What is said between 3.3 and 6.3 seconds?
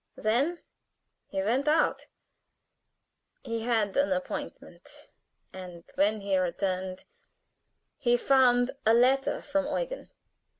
he had an appointment, and when